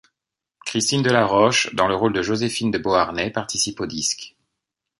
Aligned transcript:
Christine 0.65 1.03
Delaroche, 1.03 1.75
dans 1.75 1.87
le 1.87 1.93
rôle 1.93 2.13
de 2.13 2.23
Joséphine 2.23 2.71
de 2.71 2.79
Beauharnais, 2.79 3.29
participe 3.29 3.81
au 3.81 3.85
disque. 3.85 4.35